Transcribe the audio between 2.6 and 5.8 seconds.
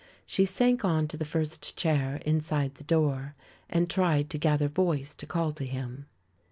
the door and tried to gather voice to call to